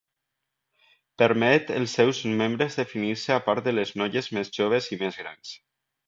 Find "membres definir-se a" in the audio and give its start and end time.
2.41-3.39